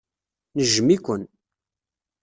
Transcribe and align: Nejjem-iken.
Nejjem-iken. 0.55 1.21